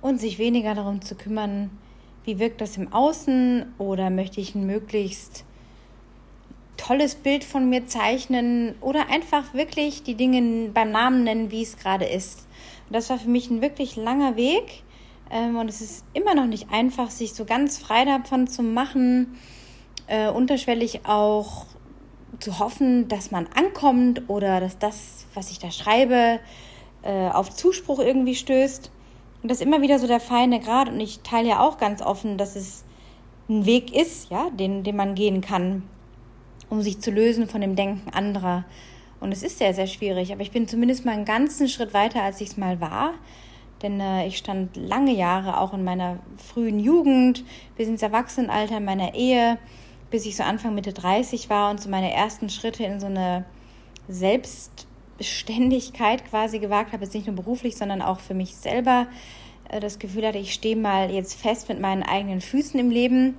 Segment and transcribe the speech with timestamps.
[0.00, 1.70] und sich weniger darum zu kümmern,
[2.24, 5.44] wie wirkt das im Außen oder möchte ich ein möglichst
[6.76, 11.76] tolles Bild von mir zeichnen oder einfach wirklich die Dinge beim Namen nennen, wie es
[11.76, 12.46] gerade ist.
[12.88, 14.82] Und das war für mich ein wirklich langer Weg
[15.30, 19.38] ähm, und es ist immer noch nicht einfach, sich so ganz frei davon zu machen,
[20.06, 21.66] äh, unterschwellig auch
[22.40, 26.40] zu hoffen, dass man ankommt oder dass das, was ich da schreibe,
[27.02, 28.90] äh, auf Zuspruch irgendwie stößt.
[29.42, 30.88] Und das ist immer wieder so der feine Grad.
[30.88, 32.84] Und ich teile ja auch ganz offen, dass es
[33.48, 35.82] ein Weg ist, ja, den, den man gehen kann,
[36.68, 38.64] um sich zu lösen von dem Denken anderer.
[39.18, 40.32] Und es ist sehr, sehr schwierig.
[40.32, 43.14] Aber ich bin zumindest mal einen ganzen Schritt weiter, als ich es mal war.
[43.82, 47.44] Denn äh, ich stand lange Jahre auch in meiner frühen Jugend
[47.76, 49.58] bis ins Erwachsenenalter in meiner Ehe,
[50.10, 53.44] bis ich so Anfang Mitte 30 war und so meine ersten Schritte in so eine
[54.08, 54.86] Selbst
[55.20, 59.06] Beständigkeit quasi gewagt habe, jetzt nicht nur beruflich, sondern auch für mich selber
[59.68, 63.36] äh, das Gefühl hatte, ich stehe mal jetzt fest mit meinen eigenen Füßen im Leben.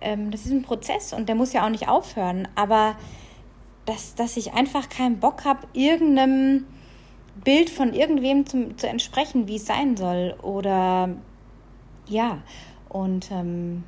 [0.00, 2.96] Ähm, das ist ein Prozess und der muss ja auch nicht aufhören, aber
[3.86, 6.66] dass, dass ich einfach keinen Bock habe, irgendeinem
[7.44, 10.34] Bild von irgendwem zum, zu entsprechen, wie es sein soll.
[10.42, 11.10] Oder
[12.08, 12.38] ja,
[12.88, 13.84] und ähm,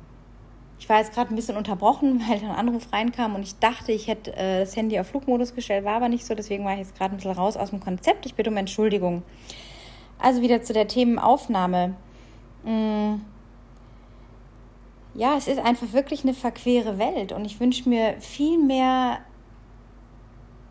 [0.83, 4.07] ich war jetzt gerade ein bisschen unterbrochen, weil ein Anruf reinkam und ich dachte, ich
[4.07, 6.97] hätte äh, das Handy auf Flugmodus gestellt, war aber nicht so, deswegen war ich jetzt
[6.97, 8.25] gerade ein bisschen raus aus dem Konzept.
[8.25, 9.23] Ich bitte um Entschuldigung.
[10.19, 11.95] Also wieder zu der Themenaufnahme.
[12.65, 13.21] Mm.
[15.15, 19.19] Ja, es ist einfach wirklich eine verquere Welt und ich wünsche mir viel mehr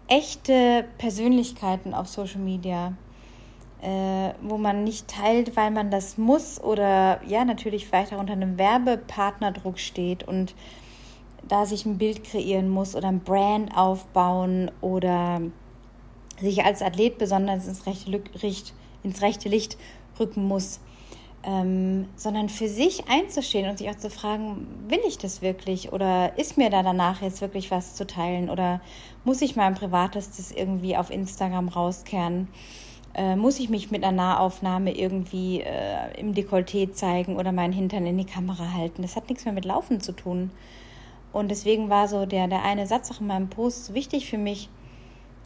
[0.08, 2.92] echte Persönlichkeiten auf Social Media
[3.82, 8.32] äh, wo man nicht teilt, weil man das muss oder ja, natürlich vielleicht auch unter
[8.32, 10.54] einem Werbepartnerdruck steht und
[11.42, 15.40] da sich ein Bild kreieren muss oder ein Brand aufbauen oder
[16.40, 19.76] sich als Athlet besonders ins rechte, Licht, ins rechte Licht
[20.18, 20.78] rücken muss,
[21.42, 26.38] ähm, sondern für sich einzustehen und sich auch zu fragen, will ich das wirklich oder
[26.38, 28.80] ist mir da danach jetzt wirklich was zu teilen oder
[29.24, 32.46] muss ich mein Privates das irgendwie auf Instagram rauskehren?
[33.14, 38.06] Äh, muss ich mich mit einer Nahaufnahme irgendwie äh, im Dekolleté zeigen oder meinen Hintern
[38.06, 39.02] in die Kamera halten.
[39.02, 40.50] Das hat nichts mehr mit Laufen zu tun.
[41.32, 44.38] Und deswegen war so der, der eine Satz auch in meinem Post so wichtig für
[44.38, 44.68] mich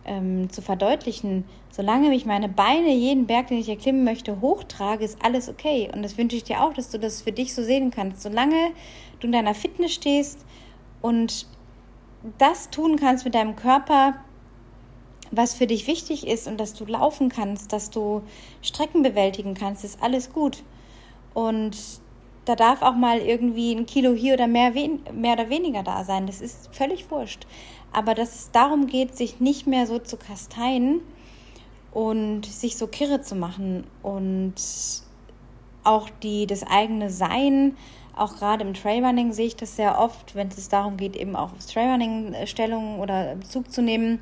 [0.05, 5.19] ähm, zu verdeutlichen, solange mich meine Beine jeden Berg, den ich erklimmen möchte, hochtrage, ist
[5.25, 5.91] alles okay.
[5.93, 8.23] Und das wünsche ich dir auch, dass du das für dich so sehen kannst.
[8.23, 8.71] Solange
[9.21, 10.45] du in deiner Fitness stehst
[11.03, 11.47] und
[12.39, 14.15] das tun kannst mit deinem Körper,
[15.31, 18.23] was für dich wichtig ist und dass du laufen kannst, dass du
[18.63, 20.63] Strecken bewältigen kannst, ist alles gut.
[21.35, 21.77] Und
[22.45, 24.73] da darf auch mal irgendwie ein Kilo hier oder mehr,
[25.13, 26.27] mehr oder weniger da sein.
[26.27, 27.47] Das ist völlig wurscht.
[27.93, 31.01] Aber dass es darum geht, sich nicht mehr so zu kasteien
[31.93, 34.55] und sich so kirre zu machen und
[35.83, 37.77] auch die, das eigene Sein,
[38.17, 41.53] auch gerade im Trailrunning sehe ich das sehr oft, wenn es darum geht, eben auch
[41.53, 44.21] aufs Trailrunning Stellung oder Bezug zu nehmen,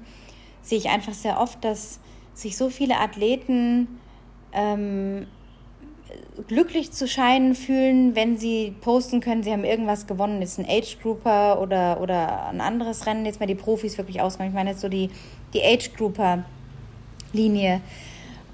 [0.65, 2.01] sehe ich einfach sehr oft, dass
[2.33, 4.01] sich so viele Athleten
[4.53, 5.27] ähm,
[6.49, 10.99] glücklich zu scheinen fühlen, wenn sie posten können, sie haben irgendwas gewonnen, ist ein Age
[11.01, 14.49] Grouper oder, oder ein anderes Rennen, jetzt mal die Profis wirklich ausmachen.
[14.49, 15.11] Ich meine jetzt so die,
[15.53, 16.45] die Age Grouper
[17.33, 17.81] Linie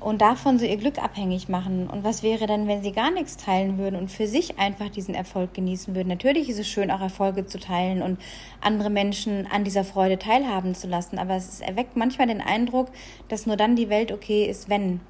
[0.01, 1.89] und davon so ihr Glück abhängig machen.
[1.89, 5.15] Und was wäre denn, wenn sie gar nichts teilen würden und für sich einfach diesen
[5.15, 6.09] Erfolg genießen würden?
[6.09, 8.19] Natürlich ist es schön, auch Erfolge zu teilen und
[8.63, 12.89] andere Menschen an dieser Freude teilhaben zu lassen, aber es erweckt manchmal den Eindruck,
[13.29, 15.01] dass nur dann die Welt okay ist, wenn.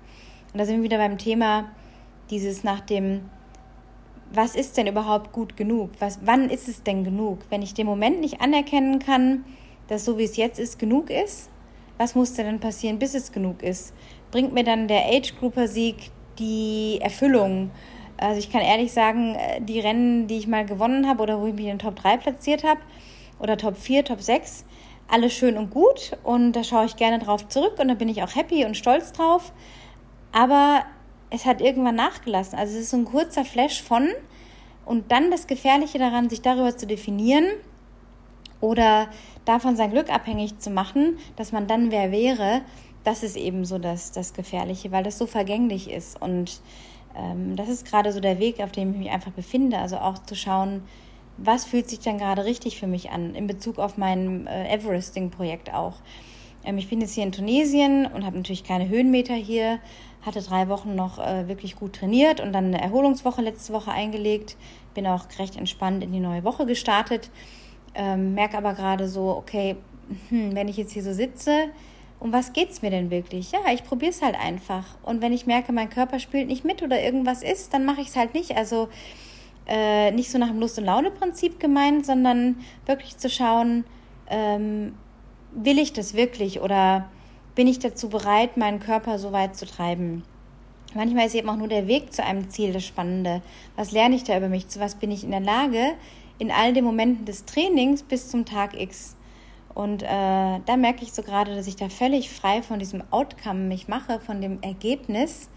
[0.52, 1.70] Und da sind wir wieder beim Thema
[2.30, 3.30] dieses nach dem,
[4.32, 5.90] was ist denn überhaupt gut genug?
[6.00, 7.38] Was, wann ist es denn genug?
[7.48, 9.44] Wenn ich den Moment nicht anerkennen kann,
[9.88, 11.50] dass so wie es jetzt ist, genug ist,
[11.98, 13.92] was muss denn dann passieren, bis es genug ist?
[14.30, 17.70] Bringt mir dann der Age Grouper Sieg die Erfüllung.
[18.16, 21.46] Also ich kann ehrlich sagen, äh, die Rennen, die ich mal gewonnen habe oder wo
[21.46, 22.80] ich mich in Top 3 platziert habe
[23.38, 24.64] oder Top 4, Top 6,
[25.08, 28.22] alles schön und gut und da schaue ich gerne drauf zurück und da bin ich
[28.22, 29.52] auch happy und stolz drauf.
[30.32, 30.84] Aber
[31.30, 32.58] es hat irgendwann nachgelassen.
[32.58, 34.08] Also es ist so ein kurzer Flash von
[34.84, 37.46] und dann das Gefährliche daran, sich darüber zu definieren
[38.60, 39.08] oder
[39.44, 42.62] davon sein Glück abhängig zu machen, dass man dann wer wäre,
[43.04, 46.20] das ist eben so das, das Gefährliche, weil das so vergänglich ist.
[46.20, 46.60] Und
[47.16, 49.78] ähm, das ist gerade so der Weg, auf dem ich mich einfach befinde.
[49.78, 50.82] Also auch zu schauen,
[51.36, 55.72] was fühlt sich dann gerade richtig für mich an, in Bezug auf mein äh, Everesting-Projekt
[55.72, 55.94] auch.
[56.64, 59.78] Ähm, ich bin jetzt hier in Tunesien und habe natürlich keine Höhenmeter hier,
[60.22, 64.56] hatte drei Wochen noch äh, wirklich gut trainiert und dann eine Erholungswoche letzte Woche eingelegt.
[64.94, 67.30] Bin auch recht entspannt in die neue Woche gestartet.
[67.94, 69.76] Ähm, merke aber gerade so, okay,
[70.28, 71.70] hm, wenn ich jetzt hier so sitze,
[72.20, 73.50] um was geht es mir denn wirklich?
[73.50, 74.84] Ja, ich probiere es halt einfach.
[75.02, 78.08] Und wenn ich merke, mein Körper spielt nicht mit oder irgendwas ist, dann mache ich
[78.08, 78.56] es halt nicht.
[78.56, 78.88] Also
[79.66, 83.84] äh, nicht so nach dem Lust- und Laune-Prinzip gemeint, sondern wirklich zu schauen,
[84.28, 84.94] ähm,
[85.52, 87.08] will ich das wirklich oder
[87.54, 90.22] bin ich dazu bereit, meinen Körper so weit zu treiben?
[90.94, 93.42] Manchmal ist eben auch nur der Weg zu einem Ziel das Spannende.
[93.76, 94.68] Was lerne ich da über mich?
[94.68, 95.92] Zu was bin ich in der Lage,
[96.38, 99.16] in all den Momenten des Trainings bis zum Tag X?
[99.74, 103.60] Und äh, da merke ich so gerade, dass ich da völlig frei von diesem Outcome
[103.60, 105.48] mich mache, von dem Ergebnis,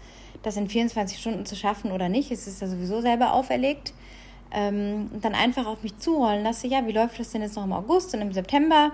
[0.42, 2.30] das in 24 Stunden zu schaffen oder nicht.
[2.30, 3.92] Es ist ja sowieso selber auferlegt.
[4.52, 7.64] Ähm, und dann einfach auf mich zurollen lasse, ja, wie läuft das denn jetzt noch
[7.64, 8.92] im August und im September?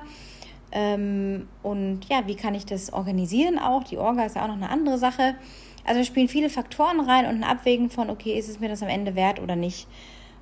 [0.72, 3.84] Ähm, und ja, wie kann ich das organisieren auch?
[3.84, 5.34] Die Orga ist ja auch noch eine andere Sache.
[5.84, 8.88] Also spielen viele Faktoren rein und ein Abwägen von, okay, ist es mir das am
[8.88, 9.86] Ende wert oder nicht?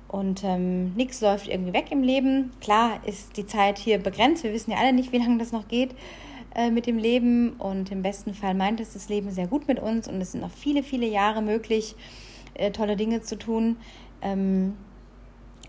[0.09, 2.51] Und ähm, nichts läuft irgendwie weg im Leben.
[2.61, 4.43] Klar ist die Zeit hier begrenzt.
[4.43, 5.95] Wir wissen ja alle nicht, wie lange das noch geht
[6.55, 7.53] äh, mit dem Leben.
[7.53, 10.07] Und im besten Fall meint es das Leben sehr gut mit uns.
[10.07, 11.95] Und es sind noch viele, viele Jahre möglich,
[12.55, 13.77] äh, tolle Dinge zu tun.
[14.23, 14.75] Ähm,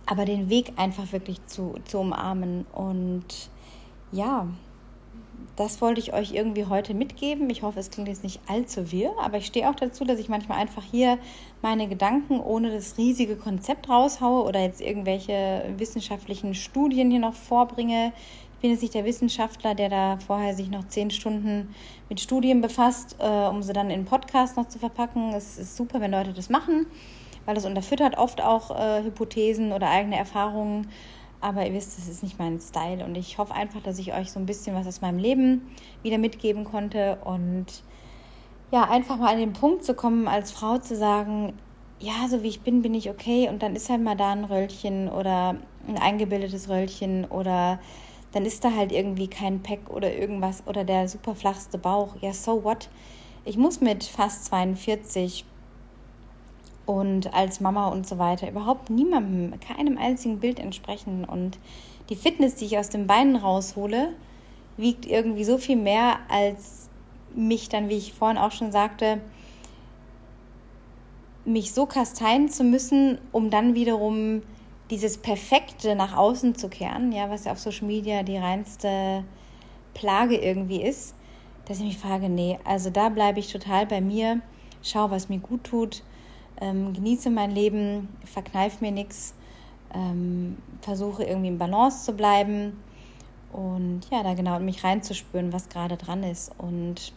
[0.07, 2.65] aber den Weg einfach wirklich zu, zu umarmen.
[2.73, 3.51] Und
[4.11, 4.49] ja,
[5.57, 7.51] das wollte ich euch irgendwie heute mitgeben.
[7.51, 10.29] Ich hoffe, es klingt jetzt nicht allzu wirr, aber ich stehe auch dazu, dass ich
[10.29, 11.19] manchmal einfach hier
[11.63, 18.13] meine Gedanken ohne das riesige Konzept raushaue oder jetzt irgendwelche wissenschaftlichen Studien hier noch vorbringe.
[18.55, 21.75] Ich bin jetzt nicht der Wissenschaftler, der da vorher sich noch zehn Stunden
[22.09, 25.33] mit Studien befasst, äh, um sie dann in Podcast noch zu verpacken.
[25.33, 26.87] Es ist super, wenn Leute das machen,
[27.47, 30.89] weil das unterfüttert oft auch äh, Hypothesen oder eigene Erfahrungen.
[31.41, 34.31] Aber ihr wisst, das ist nicht mein Style und ich hoffe einfach, dass ich euch
[34.31, 37.67] so ein bisschen was aus meinem Leben wieder mitgeben konnte und
[38.71, 41.55] ja, einfach mal an den Punkt zu kommen, als Frau zu sagen,
[41.99, 44.45] ja, so wie ich bin, bin ich okay und dann ist halt mal da ein
[44.45, 45.57] Röllchen oder
[45.89, 47.81] ein eingebildetes Röllchen oder
[48.33, 52.17] dann ist da halt irgendwie kein Pack oder irgendwas oder der super flachste Bauch.
[52.21, 52.89] Ja, so what?
[53.45, 55.45] Ich muss mit fast 42
[56.91, 61.25] und als Mama und so weiter überhaupt niemandem, keinem einzigen Bild entsprechen.
[61.25, 61.59] Und
[62.09, 64.15] die Fitness, die ich aus den Beinen raushole,
[64.77, 66.89] wiegt irgendwie so viel mehr als
[67.35, 69.21] mich dann, wie ich vorhin auch schon sagte,
[71.45, 74.43] mich so kasteien zu müssen, um dann wiederum
[74.91, 79.23] dieses Perfekte nach außen zu kehren, ja, was ja auf Social Media die reinste
[79.95, 81.15] Plage irgendwie ist,
[81.67, 84.41] dass ich mich frage, nee, also da bleibe ich total bei mir,
[84.83, 86.03] schau, was mir gut tut,
[86.61, 89.35] ähm, genieße mein Leben, verkneife mir nichts,
[89.95, 92.77] ähm, versuche irgendwie im Balance zu bleiben
[93.53, 96.53] und ja, da genau mich reinzuspüren, was gerade dran ist.
[96.59, 97.13] Und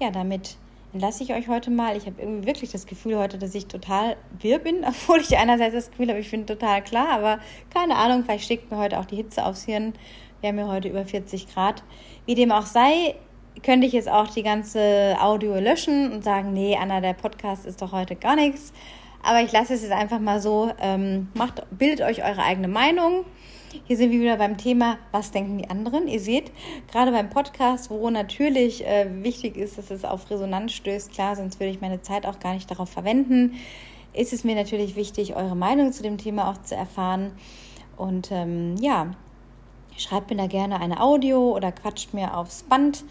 [0.00, 0.56] ja, damit
[0.92, 1.96] entlasse ich euch heute mal.
[1.96, 5.74] Ich habe irgendwie wirklich das Gefühl heute, dass ich total wirr bin, obwohl ich einerseits
[5.74, 7.40] das Gefühl habe, ich bin total klar, aber
[7.72, 9.94] keine Ahnung, vielleicht schickt mir heute auch die Hitze aufs Hirn.
[10.40, 11.82] Wir haben ja heute über 40 Grad.
[12.26, 13.14] Wie dem auch sei,
[13.62, 17.80] könnte ich jetzt auch die ganze Audio löschen und sagen, nee, Anna, der Podcast ist
[17.80, 18.72] doch heute gar nichts.
[19.22, 20.70] Aber ich lasse es jetzt einfach mal so.
[20.80, 23.24] Ähm, macht, bildet euch eure eigene Meinung.
[23.86, 26.06] Hier sind wir wieder beim Thema, was denken die anderen?
[26.06, 26.52] Ihr seht,
[26.92, 31.58] gerade beim Podcast, wo natürlich äh, wichtig ist, dass es auf Resonanz stößt, klar, sonst
[31.58, 33.54] würde ich meine Zeit auch gar nicht darauf verwenden,
[34.12, 37.32] ist es mir natürlich wichtig, eure Meinung zu dem Thema auch zu erfahren.
[37.96, 39.10] Und ähm, ja,
[39.96, 43.04] schreibt mir da gerne eine Audio oder quatscht mir aufs Band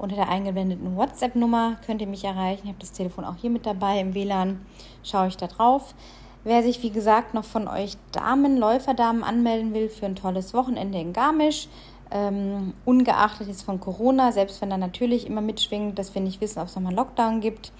[0.00, 2.62] unter der eingeblendeten WhatsApp-Nummer könnt ihr mich erreichen.
[2.64, 4.64] Ich habe das Telefon auch hier mit dabei im WLAN.
[5.02, 5.94] Schaue ich da drauf.
[6.42, 10.98] Wer sich, wie gesagt, noch von euch Damen, Läuferdamen anmelden will für ein tolles Wochenende
[10.98, 11.68] in Garmisch,
[12.10, 16.60] ähm, ungeachtet jetzt von Corona, selbst wenn da natürlich immer mitschwingt, dass wir nicht wissen,
[16.60, 17.70] ob es nochmal Lockdown gibt,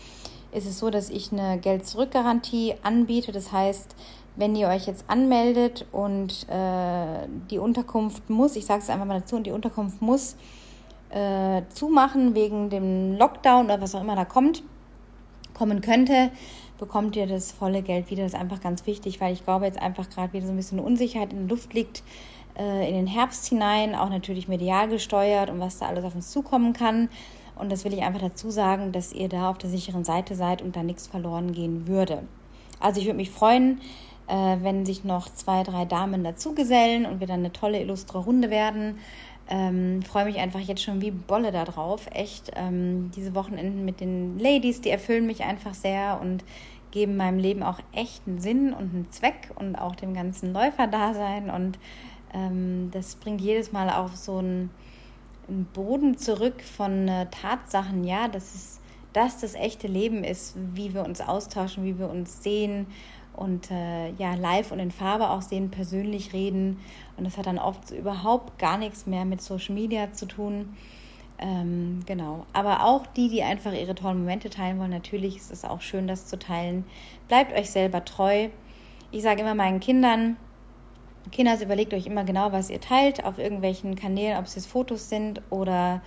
[0.52, 3.32] ist es so, dass ich eine Geld-Zurück-Garantie anbiete.
[3.32, 3.96] Das heißt,
[4.36, 9.20] wenn ihr euch jetzt anmeldet und äh, die Unterkunft muss, ich sage es einfach mal
[9.20, 10.36] dazu, und die Unterkunft muss
[11.10, 14.62] äh, zumachen wegen dem Lockdown oder was auch immer da kommt,
[15.54, 16.30] kommen könnte,
[16.78, 18.22] bekommt ihr das volle Geld wieder.
[18.22, 20.80] Das ist einfach ganz wichtig, weil ich glaube, jetzt einfach gerade wieder so ein bisschen
[20.80, 22.02] Unsicherheit in der Luft liegt,
[22.58, 26.30] äh, in den Herbst hinein, auch natürlich medial gesteuert und was da alles auf uns
[26.30, 27.08] zukommen kann.
[27.56, 30.62] Und das will ich einfach dazu sagen, dass ihr da auf der sicheren Seite seid
[30.62, 32.22] und da nichts verloren gehen würde.
[32.78, 33.80] Also ich würde mich freuen,
[34.30, 38.48] äh, wenn sich noch zwei, drei Damen dazugesellen und wir dann eine tolle illustre Runde
[38.50, 38.98] werden.
[39.48, 42.06] Ähm, freue mich einfach jetzt schon wie Bolle da drauf.
[42.12, 46.44] Echt, ähm, diese Wochenenden mit den Ladies, die erfüllen mich einfach sehr und
[46.92, 51.50] geben meinem Leben auch echt einen Sinn und einen Zweck und auch dem ganzen Läuferdasein.
[51.50, 51.78] Und
[52.32, 54.70] ähm, das bringt jedes Mal auf so einen,
[55.48, 58.80] einen Boden zurück von äh, Tatsachen, ja, dass es
[59.12, 62.86] das das echte Leben ist, wie wir uns austauschen, wie wir uns sehen
[63.34, 66.80] und äh, ja, live und in Farbe auch sehen, persönlich reden.
[67.16, 70.76] Und das hat dann oft so überhaupt gar nichts mehr mit Social Media zu tun.
[71.38, 72.44] Ähm, genau.
[72.52, 76.06] Aber auch die, die einfach ihre tollen Momente teilen wollen, natürlich ist es auch schön,
[76.06, 76.84] das zu teilen.
[77.28, 78.48] Bleibt euch selber treu.
[79.10, 80.36] Ich sage immer meinen Kindern,
[81.32, 85.08] Kinders, überlegt euch immer genau, was ihr teilt auf irgendwelchen Kanälen, ob es jetzt Fotos
[85.08, 86.02] sind oder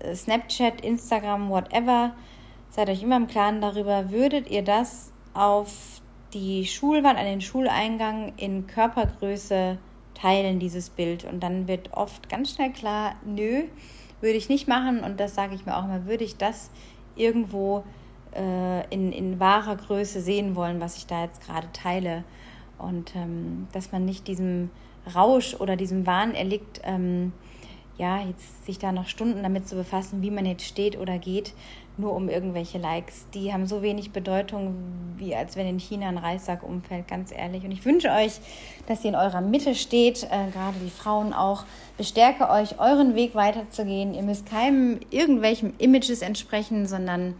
[0.00, 2.12] äh, Snapchat, Instagram, whatever.
[2.70, 5.97] Seid euch immer im Klaren darüber, würdet ihr das auf
[6.34, 9.78] die Schulwand, an den Schuleingang in Körpergröße
[10.14, 11.24] teilen, dieses Bild.
[11.24, 13.64] Und dann wird oft ganz schnell klar, nö,
[14.20, 15.00] würde ich nicht machen.
[15.00, 16.70] Und das sage ich mir auch immer, würde ich das
[17.16, 17.84] irgendwo
[18.34, 22.24] äh, in, in wahrer Größe sehen wollen, was ich da jetzt gerade teile.
[22.78, 24.70] Und ähm, dass man nicht diesem
[25.14, 27.32] Rausch oder diesem Wahn erliegt, ähm,
[27.96, 31.52] ja, jetzt sich da noch Stunden damit zu befassen, wie man jetzt steht oder geht,
[31.98, 33.26] nur um irgendwelche Likes.
[33.34, 34.74] Die haben so wenig Bedeutung,
[35.16, 37.64] wie als wenn in China ein Reissack umfällt, ganz ehrlich.
[37.64, 38.40] Und ich wünsche euch,
[38.86, 41.64] dass ihr in eurer Mitte steht, äh, gerade die Frauen auch.
[41.96, 44.14] Bestärke euch, euren Weg weiterzugehen.
[44.14, 47.34] Ihr müsst keinem irgendwelchen Images entsprechen, sondern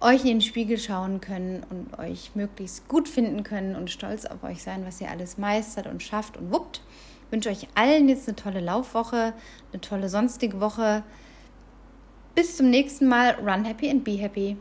[0.00, 4.44] euch in den Spiegel schauen können und euch möglichst gut finden können und stolz auf
[4.44, 6.82] euch sein, was ihr alles meistert und schafft und wuppt.
[7.26, 9.32] Ich wünsche euch allen jetzt eine tolle Laufwoche,
[9.72, 11.02] eine tolle sonstige Woche.
[12.34, 13.36] Bis zum nächsten Mal.
[13.40, 14.56] Run happy and be happy.